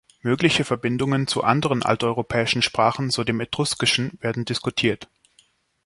[0.23, 5.07] Mögliche Verbindungen zu anderen alteuropäischen Sprachen, so dem Etruskischen, werden diskutiert.